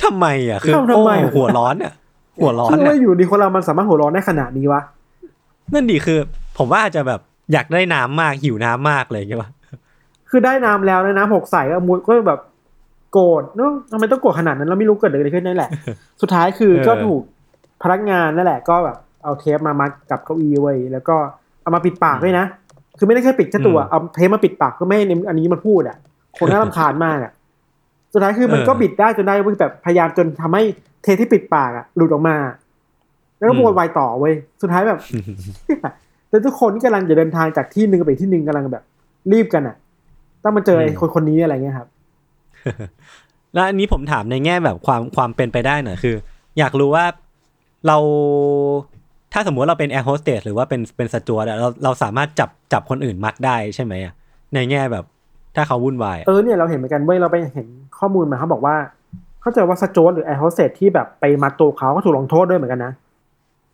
[0.03, 1.93] ทำไมอะคือทำไมโอ้อะหัวร้อนอะ
[2.39, 4.81] หัวร้อนคืออะว่าอยู่ดีคนเรามันสามารถหัวร้อนได้ขนาดนี้วะ
[5.73, 6.19] นั่นดีคือ
[6.59, 7.21] ผมว่าอาจจะแบบ
[7.53, 9.49] อยากได้น้ำมากหิวน้ำมากเลยใช่ปะ
[10.31, 12.41] คือได้น้ำแล้วนะน้ำหกใส่ก็มุดก็แบบ
[13.13, 15.71] โกรธเนาะทำไมต้องโกรธขนาดนั้นเราไม่รู้เกิดอะไรขึ้นนั่นแหละ
[16.21, 17.23] สุดท้ายคือก็ถูก
[17.83, 21.17] พนักงานนั่นแหละ ก็แบบเอาเทปมามัดกับเก้าอี้ไว้แล้วก็
[21.63, 22.45] เอามาปิดปากด้วยนะ
[22.99, 25.97] คือไม่ได้แค่ปิดแค่ตัว เอาเทปมาปิดปากก็ไม่ให้อันนี้มันพูดอะ
[26.39, 27.33] คนน่ารำคาญมากอะ
[28.13, 30.63] สุดท้ายคือมันก็บิดได้จนได้เว้ยแบบพยายามจนทำให้
[31.03, 32.37] เทปที่ปิดปากอะหลุดออกมา
[33.37, 35.01] แล้วก็โวยวายต่อเว้ย สุดท้ายแบบ
[36.29, 38.85] แต่ทุกคนที่กำลังจะเดินทางจากที่หนึ่งไปที่หนึ่งกำลังแบบ
[39.33, 39.77] รีบกันอะ
[40.45, 41.89] ต้องมาเจอไอ้คนคนนี้อะไรเงี้ยครับ
[43.55, 46.15] แล้วอันนี้ผมถามในแง่แบบความความเป็นไปได้หน่อยคือ
[46.59, 47.05] อยากรู้ว่า
[47.87, 47.97] เรา
[49.33, 54.13] ถ้าสมมติเราเป็นแอร์โฮสเตสหรือว่าเป็นเป็นสจวตอะเราเราสามารถจับจับคนอื่นมัดได้ใช่ไหมอะ
[54.55, 55.05] ในแง่แบบ
[55.57, 57.67] ถ้าเขาวุ่นวายอะเออเนี่ยเราเห็นเหมือนกันเว้ยเราไปเห็น
[57.99, 58.77] ข้อมูลมาเขาบอกว่า
[59.43, 62.93] เข้าใจว่าสจวตหรือแอร์โฮสเตสที่แบบไปมัดตัวเขาก็ถูกลงโทษด้วยเหมือนกันนะ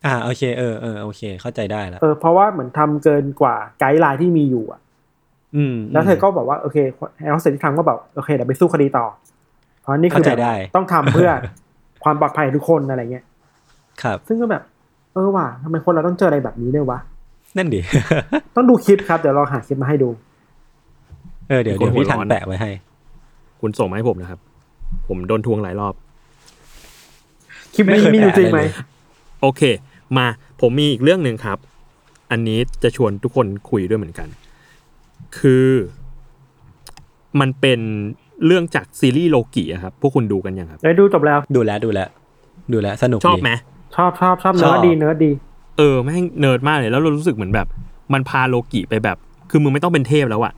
[0.05, 4.84] อ่าโอเคเออเออโอเค เข้าใจได้แล้วเออเพราะว่าเหมือนทำเกินกว่า guideline ที่มีอยู่อะอืม
[5.91, 6.77] แล้วเธอก็บอกว่าโอเค
[7.21, 9.05] แอร์โฮสเตสที่ทำก็แบบโอเคเดี๋ยวไปสู้คดีต่อ
[9.81, 11.29] เพราะนี่คือเข้าใจแบบได้ต้องทำเพื่อ
[12.03, 13.25] ความปลอดภัยของทุกคนอะไรเงี้ย
[14.03, 14.63] ครับ ซึ่งก็แบบ
[15.13, 16.99] เออว่ะทำไมคนเราต้องเจออะไรแบบนี้ด้วยวะ
[17.57, 17.81] นั่นดิ
[18.55, 20.09] ต้องดูคลิปครับเดี๋ยวเราหาคลิปมาให้ดู
[21.49, 22.71] เออเดี๋ยวเดี๋ยวพี่ทันแปะไว้ให้
[23.61, 24.39] คุณส่งมาให้ผมนะครับ
[25.07, 25.93] ผมโดนทวงหลายรอบ
[27.73, 28.69] คลิปไม่นี้เคยมีอยู่แปะจริงไหมเลย
[29.41, 29.61] โอเค
[30.17, 30.25] มา
[30.61, 31.57] ผมมีอีกเรื่องหนึ่งครับ
[32.31, 34.27] อันนี้จะชวนทุกคนคุยด้วยเหมือนกัน
[35.39, 35.67] คือ
[37.39, 37.79] มันเป็น
[38.45, 42.07] เรื่องจากซีรีส์โลกิอะครับ พวกคุณดูกันยังครับ ได้ดูจบแล้ว ดูแล้วดูแล้ว
[42.73, 43.51] ดูแล้วสนุกชอบดี ไหม
[43.95, 45.31] ชอบชอบชอบชอบดีเนื้อดีเนื้อดี
[45.77, 47.67] เออแม่งเนิร์ดมากเลยแล้วเรารู้สึกเหมือนแบบ
[48.13, 49.17] มันพาโลกิไปแบบ
[49.49, 50.53] คือมึงไม่ต้องเป็นเทพแล้วอะ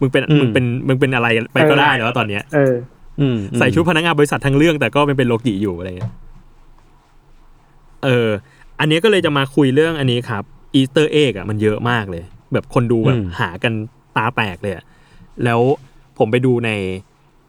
[0.00, 2.74] มึงเป็นอืม มึงเป็นมึงเป็นอะไรไปก็เออได้แล้วตอนเนี้ยเออ
[3.20, 6.12] อืมอืมใส่ชุดพนักงานบริษัททั้งเรื่องแต่ก็เป็นเป็นโลกิอยู่อะไรเงี้ย
[8.04, 8.28] เออ
[8.80, 10.42] อันนี้ก็เลยจะมาคุยเรื่องอันนี้ครับ
[10.74, 12.22] Easter egg อะมันเยอะมากเลย
[12.52, 13.72] แบบคนดูแบบหากัน
[14.16, 14.84] ตาแตกเลยอะ
[15.44, 15.60] แล้ว
[16.18, 16.70] ผมไปดูใน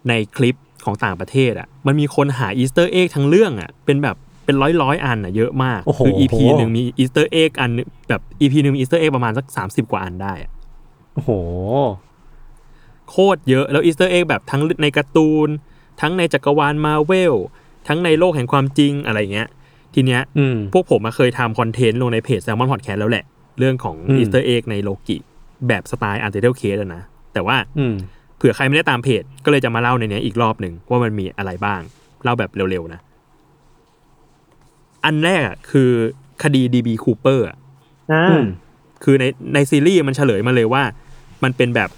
[0.09, 7.71] ในคลิปของต่างประเทศอะมันมีคนหา Easter egg ทั้งเรื่องอะเป็นแบบเป็นร้อยร้อยๆอันอะเยอะมากโอ้โหคือ EP หนึ่งมี Easter egg อัน
[8.09, 10.51] แบบ EP หนึ่งมี Easter egg ประมาณสักสามสิบกว่าอันได้อะ
[11.13, 11.31] โอ้โห
[13.09, 15.49] โคตรเยอะแล้ว Easter egg แบบทั้งในการ์ตูน
[16.01, 17.35] ทั้งในจักรวาลมาเวล
[17.87, 19.47] ทั้งในโลกแห่งความจริงอะไรเงี้ย
[19.93, 23.25] ทีเนี้ยอืมพวกผมมาเคยทำ content ลงในเพจ Salmon Podcast แล้วแหละ
[23.59, 25.17] เรื่องของอืม Easter egg ในโลกิ
[25.67, 27.95] แบบสไตล์ Untitled Case นะ แต่ว่าอืม
[28.37, 31.81] เผื่อใครไม่ได้ตามเพจ ก็เลยจะมาเล่าในเนี้ยอีกรอบหนึ่งว่ามันมีอะไรบ้าง
[32.23, 32.99] เล่าแบบเร็วๆนะ
[35.05, 35.89] อันแรกอะคือ
[36.43, 37.57] คดี DB Cooper อะ
[38.11, 38.45] อ่าอืม
[39.03, 40.83] คือในในซีรีส์มันเฉลยมาเลยว่า
[41.43, 41.89] มันเป็นแบบ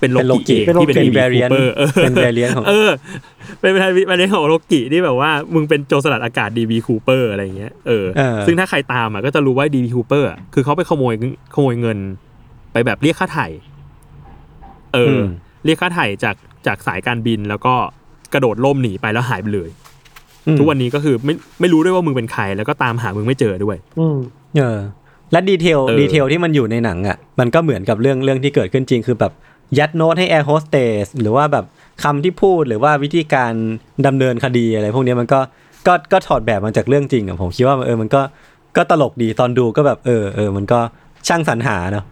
[0.00, 2.90] เป็นโลกิเป็นโลกิเองที่เป็นเป็น variant DB Cooper เออเป็น variant ของเออ
[3.60, 11.14] เป็นเป็นเป็นของโลกิที่แบบว่า มึงเป็นโจรสลัดอากาศ DB Cooper อะไรอย่างเงี้ยเออเออซึ่งถ้าใครตามอะก็จะรู้ว่า DB Cooper อะคือเขาไปขโมย
[11.54, 11.98] ขโมยเงิน
[12.72, 13.46] ไปแบบเรียกค่าไถ่
[14.94, 15.24] เอออม
[15.64, 17.74] เรียกค่าไถ่จากจากสายการบินแล้วก็
[18.32, 19.70] กระโดดร่มหนีไปแล้วหายไปเลย
[20.46, 24.16] อืมทุกวันนี้ก็คือไม่ไม่รู้ด้วยว่ามึงเป็นใคร แล้วก็ตามหามึงไม่เจอด้วย อืม
[24.56, 24.78] เออ
[25.32, 29.32] และ detail เออ detail ที่มันอยู่ในหนังอะ มันก็เหมือนกับเรื่องเรื่องที่เกิดขึ้นจริง คือแบบ
[29.78, 31.64] ยัดโน้ตให้แอร์โฮสเตสหรือว่าแบบ
[32.02, 33.52] คำที่พูดหรือว่าวิธีการ
[34.06, 35.40] ดำเนินคดีอะไร พวกเนี้ยมันก็
[35.86, 38.20] ก็ก็ถอดแบบมาจากเรื่องจริงอะผมคิดว่าเออมันก็
[38.76, 40.78] ก็ตลกดีตอนดูก็แบบเออเออมันก็
[41.28, 42.04] ช่างสรรหาเนาะ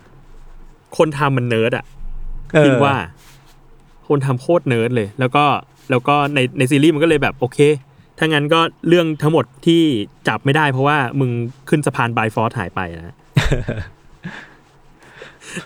[0.97, 1.85] คนทำมันเนิร์ดอะ
[2.55, 2.95] เออคิดว่า
[4.09, 5.45] คนทำโคตรเนิร์ดเลย แล้วก็
[5.91, 7.59] แล้วก็ในในซีรีส์มันก็เลยแบบโอเค
[8.19, 9.83] ถ้างั้นก็เรื่องทั้งหมดที่
[10.29, 11.31] จับไม่ได้เพราะว่ามึง
[11.69, 13.15] ขึ้นสะพาน Bifrost หายไปนะ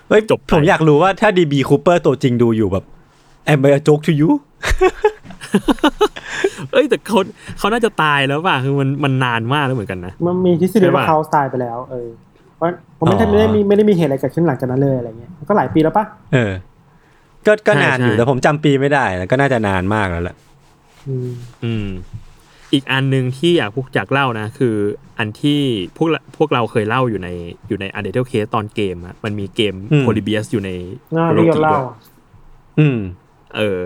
[0.08, 2.84] เฮ้ยจบไปผมอยากรู้ว่าถ้า DB Cooper ตัวจริงดูอยู่แบบ
[3.52, 4.30] am I a joke to you
[6.72, 7.18] เอ้ยแต่เขา
[7.58, 12.08] เขาน่าจะตายแล้วป่ะคือมันมันนานมากแล้วเหมือนกันนะ มันมีทฤษฎีใช่ปะว่าเขาตายไปแล้ว เออ
[12.56, 12.68] เพราะ
[13.00, 16.52] ผมไม่ได้อ๋อไม่ได้มีไม่ได้มีเหตุอะไรเกิดขึ้นหลังจากนั้นเลยอะไรเงี้ยมันก็หลายปีแล้วปะเออ
[17.46, 20.36] ก็ก็ใช่นานอยู่ใช่แต่ผมจำปีไม่ได้แล้วก็น่าจะนานมากแล้วแหละ
[21.08, 21.30] อืม
[21.64, 21.88] อืม
[22.72, 24.74] อีกอันหนึ่งที่อยากพูดอยากเล่านะ คือ
[25.18, 25.60] อันที่
[25.96, 27.28] พวกเราพวกเราเคยเล่าอยู่ใน
[27.68, 30.70] อยู่ใน u n d e r t a l e Case ตอนเกมอะมันมีเกมอืมโพลิเบียสอยู่ใน
[31.16, 31.84] น่าโลที่ยกิเล่าด้วย
[32.78, 32.98] อืม
[33.56, 33.78] เออ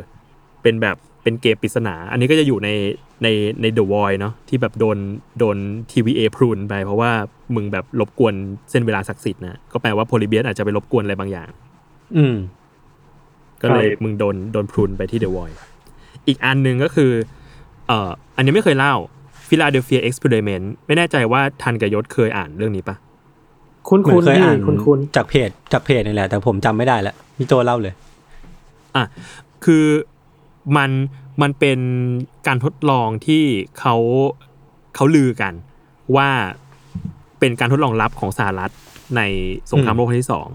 [0.62, 2.68] เป็นแบบเป็นเกมปริศนา อันนี้ก็จะอยู่ใน
[3.22, 3.28] ใน
[3.60, 4.98] ใน The Void เนาะที่แบบโดน
[5.38, 5.56] โดน
[5.90, 7.12] TVA พรุนไปเพราะว่า
[7.54, 8.34] มึงแบบรบกวน
[8.70, 11.50] เส้นเวลาศักดิ์สิทธิ์นะก็แปลว่าโพลิเบียสอาจจะไปรบกวนอะไรบางอย่าง
[12.16, 12.36] อืม
[13.62, 15.54] ก็เลยมึงโดนโดนพรุนไปที่ The Void
[16.26, 17.10] อีกอันหนึ่งก็คือ
[17.86, 18.94] เอ่อ อันนี้ไม่เคยเล่า
[19.48, 22.96] Philadelphia Experiment ไม่แน่ใจว่าทันกับยศเคยอ่านเรื่องนี้ปะ
[23.88, 27.94] คุ้นเหมือคุ้นนเคยพี่อ่านคุ้นคุ้นจากเพจจากเพจนี่แหละ แต่ผมจำไม่ได้แล้วพี่โจเล่าเลย
[28.96, 29.04] อะ
[29.64, 29.84] คือ
[30.76, 30.90] มัน
[31.42, 31.78] มันเป็น
[32.46, 33.42] การทดลองที่
[33.78, 33.94] เขา
[34.94, 35.54] เขาลือกัน
[36.16, 36.28] ว่า
[37.44, 38.70] เป็นการทดลองลับของสหรัฐ
[39.16, 39.20] ใน
[39.70, 40.48] สงครามโลกครั้งที่สอง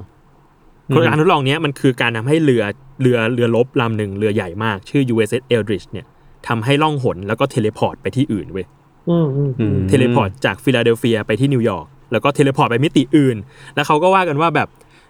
[0.90, 2.64] อืมการทดลองเนี้ยมันคือการทำให้เรือ
[3.02, 6.06] เรือเรือรบลำหนึ่งเรือใหญ่มาก ชื่อ USS Eldridge เนี่ย
[6.48, 8.66] ทำให้ล่องหนแล้วก็ teleport ไปที่อื่นเว้ย
[9.10, 13.38] อืมอืมอืม teleportจากฟิลาเดลเฟียไปที่นิวยอร์กแล้วก็ teleport ไปมิติอื่น
[13.76, 14.68] แล้วเขาก็ว่ากันว่าแบบ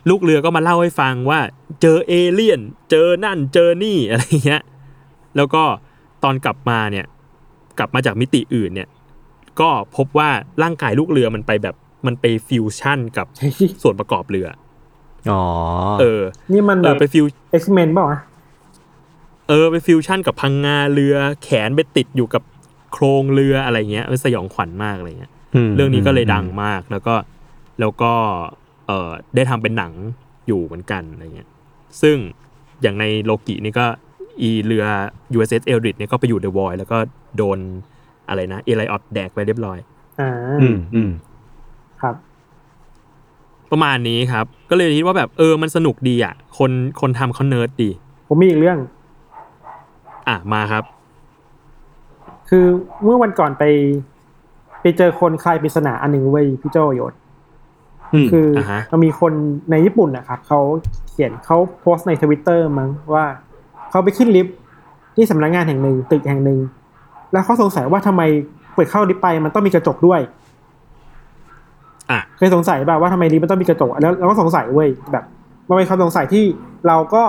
[0.10, 1.40] ลูกเรือก็มาเล่าให้ฟังว่า
[1.82, 4.62] เจอเอเลี่ยน เจอนั่นเจอนี่อะไรเงี้ย
[5.36, 5.64] แล้วก็
[6.24, 7.06] ตอนกลับมาเนี่ย
[7.80, 8.88] กลับมาจากมิติอื่นเนี่ย
[9.62, 10.30] ก็พบว่า
[10.64, 11.76] ร่างกายลูกเรือมันไปแบบ
[12.08, 14.48] มันไปฟิวชั่นกับเฮ้ยส่วนประกอบเรือ
[15.32, 15.44] อ๋อ
[16.00, 17.26] เออ นี่มันเอแบอบไปฟิว
[17.62, 18.20] X-Men เปล่าวะ
[19.50, 22.44] เออไปฟิวชั่นกับพังงาเรือแขนไปติดอยู่กับ
[22.94, 25.32] โครงเรืออะไรเงี้ยมันสยองขวัญมากอะไรเงี้ย
[25.68, 27.16] เรื่องนี้ก็เลยดังมากแล้วก็
[27.80, 28.14] แล้วก็
[28.88, 29.94] เออได้ทำเป็นหนัง
[30.48, 31.50] อยู่เหมือนกันอะไรเงี้ย
[32.02, 32.18] ซึ่ง
[32.82, 33.86] อย่างในโลกินี่ก็
[34.42, 34.86] อีเรือ
[35.38, 36.98] USS Eldridge เนี่ยก็ไปอยู่เดอะวอยแล้วก็
[37.38, 37.60] โดน
[38.30, 39.78] อะไรนะ Alioth แดกไปเรียบร้อย
[40.20, 40.30] อ่า
[40.62, 41.12] อืมอืม
[42.02, 42.16] ครับ
[43.72, 47.90] ประมาณนี้ครับ ก็เลยคิดว่าแบบเออมันสนุกดีอะ คนคนทำเขาเนิร์ดดี
[48.28, 48.78] ผมมีอีกเรื่อง
[50.28, 50.84] อะมาครับ
[52.50, 52.66] คือ
[53.04, 53.64] เมื่อวันก่อนไป
[54.82, 57.14] ไปเจอคนคลายปริศนาอันหนึ่งเว้ยพี่โจโยน
[58.14, 59.34] อืมคืออาฮะมันมีคน
[59.72, 60.60] ในญี่ปุ่นนะครับเขา
[61.10, 63.26] เขียนเขาโพสต์ในทวิตเตอร์มั้งว่า
[63.90, 64.56] เขาไปขึ้นลิฟต์
[65.16, 66.60] ที่สำนักงานแห่งหนึ่งตึกแห่งหนึ่ง
[67.34, 68.22] แล้วเขาสงสัยว่าทำไม
[68.74, 70.20] เปิดเข้าลิฟต์ไปมันต้องมีกระจกด้วย
[72.12, 75.24] อะเคยสงสัยแบบว่าทำไมลิฟต์มันต้องมีกระจก แล้วเราก็สงสัยเว้ยแบบ
[75.70, 76.46] มันเป็นความสงสัยที่
[76.88, 77.24] เราก็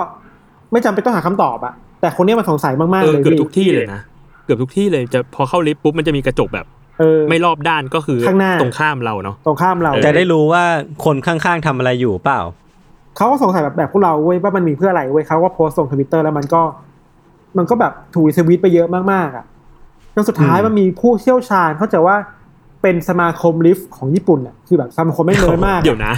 [0.71, 4.01] ไม่จำเป็นต้องหาคำตอบอะแต่คนเนี้ยมันสงสัยมากเอๆอเลยเกือบพี่ทุกที่เลยนะ
[4.45, 6.65] เกือบทุกที่เลยจะพอเข้าลิฟต์ปุ๊บมันจะมีกระจกแบบ
[6.99, 10.63] เออไม่รอบด้านก็คือข้างหน้าตรงข้ามเราเนาะตรงข้ามเราจะได้รู้ว่า
[11.05, 12.41] คนข้างๆทำอะไรอยู่เปล่า
[13.17, 16.61] เขาก็สงสัยแบบแบบพวกเราเว้ยว่ามันมีเพื่ออะไรเว้ยเขาก็โพสต์ลงทวิตเตอร์แล้วมันก็
[17.57, 19.45] มันก็แบบถูก retweet ไปเยอะมากๆอะ
[20.15, 22.15] จนสุดท้ายอืมมันมีผู้เชี่ยวชาญเขาใจะว่า
[22.81, 26.13] เป็นสมาคมลิฟต์ของญี่ปุ่นอะคือแบบสมาคมไม่เนินมากอะเดี๋ยวนะ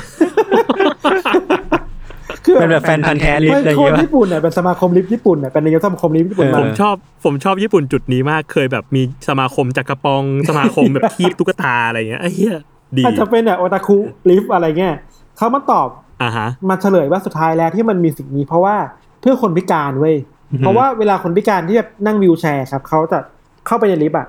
[2.45, 12.55] คือเป็นแบบแฟนพันธ์แท้ลิฟต์อะไรอย่างคเงี้นยญี่ปุ่นเนี่ยเป็นสมาคมลิฟต์ญี่ปุ่นเนี่ยเป็นนายกสมาคมลิฟต์ญี่ปุ่นเออมาผมชอบผมชอบญี่ปุ่นจุดนี้มากเคยแบบมีสมาคมจักรปองสมาคมแบบคีบตุ๊กตาอะไรเงี้ยไอ้เหี้ย
[12.97, 13.97] ดีอาจจะเป็นแบบโอตาคุ
[14.29, 14.95] ลิฟต์อะไรเงี้ย
[15.37, 15.89] เขามาตอบ
[16.23, 18.75] อ่าฮะมาเฉลยว่าสุดท้ายแล้วที่มันมีสิ่งนี้เพราะว่า
[19.21, 20.15] เพื่อคนพิการเว้ย
[20.51, 23.19] อือฮึเพราะว่าเวลาคนพิการที่แบบนั่งวิวแชร์ครับเขาจะ
[23.67, 24.27] เข้าไปในลิฟต์อะ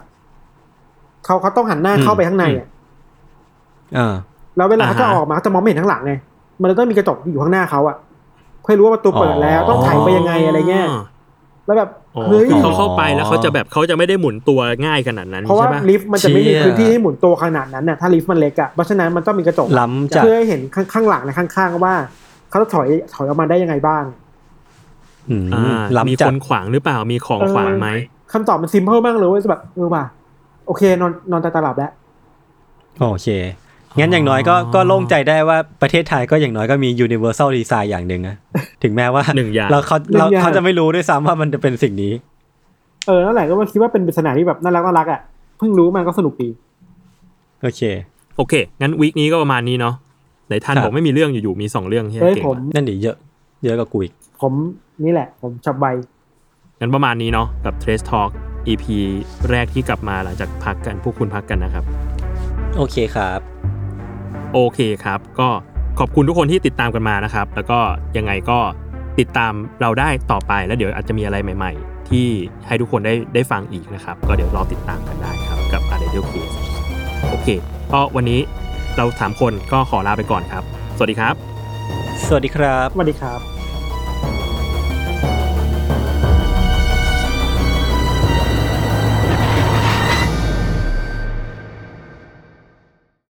[1.24, 2.66] เขาเขาต้องหันหน้าเข้าไปข้างในอะ
[3.98, 4.14] อ่า
[4.56, 6.12] แล้วเวลาเขาจะอ่าฮะออกมาเขาจะมองไม่เห็นข้างหลังไง
[6.60, 7.96] มันเลยต้องมีกระจกอยู่ข้างหน้าเขาอะ
[8.62, 10.86] เพื่อรู้ว่าประตูเปิดแล้วต้องถ่ายไปยังไงอะไรเงี้ย
[11.66, 21.94] แล้วแบบอ๋อเฮ้ยคือเขาเข้าไปแล้วเขาจะแบบเขาจะไม่ได้หมุนตัวง่ายขนาดนั้นเพราะว่าใช่ปะลิฟต์มันจะไม่มีเชี่ยพื้นที่ให้หมุนตัวขนาดนั้นน่ะถ้าลิฟต์มันเล็กอะเพราะฉะนั้นมันต้องมีกระจกล้ำจัดเพื่อให้เห็นข้างข้างหลังและข้างๆว่า
[22.50, 24.04] เขาจะถอยถอยออกมาได้ยังไงบ้าง
[25.30, 27.88] อืมอ่ามีล้ำจัคดนขวางหรือเปล่ามีของขวางไหม
[28.32, 30.04] คำตอบมันซิมเพิลมากเลยเว่าแบบเออว่ะ
[30.66, 31.92] โอเคนอนนอนตาตาหลับแล้ว
[32.98, 33.28] โอเค
[33.98, 38.36] งั้นอย่างน้อยก็ก็โล่งใจได้ว่าประเทศไทยก็อย่างน้อยก็มี universal design อย่างหนึ่งนะ
[38.82, 42.12] ถึงแม้ว่าหนึ่งอย่างเราเขาหนึ่งเราอย่างเขาจะไม่รู้ด้วยซ้ำว่ามันจะเป็นสิ่งนี้
[43.06, 45.20] เออนั่นแหละก็ว่าคิดว่าเป็นปริศนาที่แบบน่ารักน่ารักอะ
[45.58, 46.48] เพิ่งรู้มันก็สนุกดี
[47.62, 47.82] โอเค
[48.36, 49.94] โอเค งั้นวีคนี้ก็ประมาณนี้เนาะ
[50.48, 53.16] ไหนท่านครับบอกไม่มีเรื่องอยู่ๆมีสองเรื่องที่เฮ้ยเก่งผมว่ะนั่นดิเยอะ
[53.64, 54.52] เยอะกว่ากูอีกผม
[55.04, 55.86] นี่แหละ ผมฉับไว
[56.80, 58.30] งั้นประมาณนี้เนาะกับ Trace Talk
[58.68, 58.84] EP
[59.50, 61.84] แรกที่กลับมาหลังจากพักกันพวกคุณพักกันนะครับ
[62.76, 63.40] โอเคครับ
[64.52, 65.48] โอเคครับ ก็
[65.98, 67.78] ขอบคุณทุกคนที่ติดตามกันมานะครับ แล้วก็
[68.16, 68.58] ยังไงก็
[69.18, 72.26] ติดตามเราได้ต่อไปแล้วเดี๋ยวอาจจะมีอะไรใหม่ ๆ ที่
[72.66, 76.54] ให้ทุกคนได้ได้ฟังอีกนะครับ ก็เดี๋ยวรอติดตามกันได้ครับกับ a d e l Case
[77.30, 77.48] โอเค
[77.92, 78.40] ก็วันนี้
[78.96, 80.64] เราสามคนก็ขอลาไปก่อนครับ
[80.96, 81.34] สวัสดีครับ
[82.26, 83.53] สวัสดีครับ สวัสดีครับ